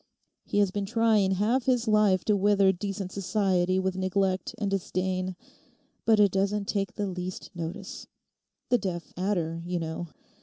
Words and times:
He 0.45 0.57
has 0.57 0.71
been 0.71 0.87
trying 0.87 1.29
half 1.33 1.65
his 1.65 1.87
life 1.87 2.25
to 2.25 2.35
wither 2.35 2.71
decent 2.71 3.11
society 3.11 3.77
with 3.77 3.95
neglect 3.99 4.55
and 4.57 4.71
disdain—but 4.71 6.19
it 6.19 6.31
doesn't 6.31 6.67
take 6.67 6.95
the 6.95 7.05
least 7.05 7.51
notice. 7.55 8.07
The 8.69 8.79
deaf 8.79 9.13
adder, 9.15 9.61
you 9.63 9.77
know. 9.77 10.07